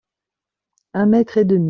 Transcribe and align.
Un 0.95 1.05
mètre 1.05 1.37
et 1.37 1.45
demi. 1.45 1.59